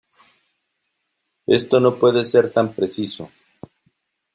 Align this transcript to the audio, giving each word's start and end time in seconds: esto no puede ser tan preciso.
esto 1.45 1.79
no 1.79 1.99
puede 1.99 2.25
ser 2.25 2.51
tan 2.51 2.73
preciso. 2.73 3.29